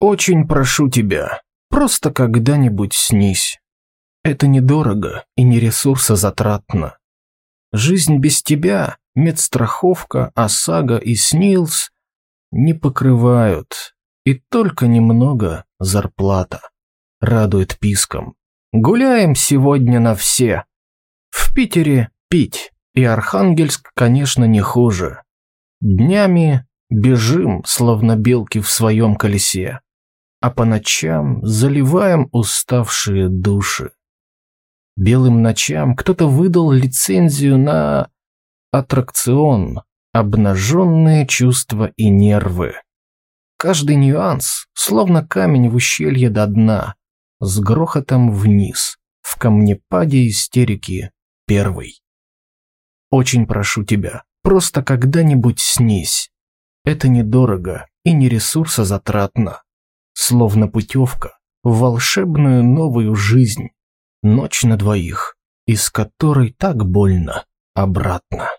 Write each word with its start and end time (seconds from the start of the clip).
Очень 0.00 0.48
прошу 0.48 0.88
тебя, 0.88 1.42
просто 1.68 2.10
когда-нибудь 2.10 2.94
снись. 2.94 3.60
Это 4.24 4.46
недорого 4.46 5.26
и 5.36 5.42
не 5.42 5.60
ресурсозатратно. 5.60 6.96
Жизнь 7.70 8.16
без 8.16 8.42
тебя, 8.42 8.96
медстраховка, 9.14 10.32
ОСАГО 10.34 10.96
и 10.96 11.14
СНИЛС 11.14 11.90
не 12.50 12.72
покрывают, 12.72 13.94
и 14.24 14.40
только 14.50 14.86
немного 14.86 15.66
зарплата. 15.78 16.62
Радует 17.20 17.78
писком. 17.78 18.36
Гуляем 18.72 19.34
сегодня 19.34 20.00
на 20.00 20.14
все. 20.14 20.64
В 21.28 21.54
Питере 21.54 22.08
пить, 22.30 22.72
и 22.94 23.04
Архангельск, 23.04 23.90
конечно, 23.94 24.46
не 24.46 24.62
хуже. 24.62 25.24
Днями 25.82 26.66
бежим, 26.88 27.62
словно 27.66 28.16
белки 28.16 28.60
в 28.60 28.70
своем 28.70 29.16
колесе 29.16 29.80
а 30.40 30.50
по 30.50 30.64
ночам 30.64 31.44
заливаем 31.44 32.28
уставшие 32.32 33.28
души. 33.28 33.92
Белым 34.96 35.42
ночам 35.42 35.94
кто-то 35.94 36.28
выдал 36.28 36.72
лицензию 36.72 37.58
на 37.58 38.10
аттракцион 38.72 39.82
«Обнаженные 40.12 41.26
чувства 41.26 41.92
и 41.96 42.08
нервы». 42.08 42.74
Каждый 43.56 43.96
нюанс, 43.96 44.66
словно 44.72 45.26
камень 45.26 45.68
в 45.68 45.74
ущелье 45.74 46.30
до 46.30 46.46
дна, 46.46 46.94
с 47.40 47.60
грохотом 47.60 48.32
вниз, 48.32 48.98
в 49.20 49.38
камнепаде 49.38 50.26
истерики 50.26 51.12
первый. 51.46 52.02
Очень 53.10 53.46
прошу 53.46 53.84
тебя, 53.84 54.24
просто 54.42 54.82
когда-нибудь 54.82 55.60
снись. 55.60 56.30
Это 56.84 57.08
недорого 57.08 57.86
и 58.04 58.12
не 58.12 58.28
ресурсозатратно 58.28 59.62
словно 60.12 60.68
путевка 60.68 61.38
в 61.62 61.78
волшебную 61.78 62.64
новую 62.64 63.14
жизнь, 63.14 63.70
ночь 64.22 64.62
на 64.64 64.76
двоих, 64.76 65.36
из 65.66 65.90
которой 65.90 66.52
так 66.52 66.84
больно 66.84 67.44
обратно. 67.74 68.50